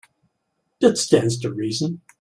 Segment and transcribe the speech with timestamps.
[0.79, 2.01] It stands to reason.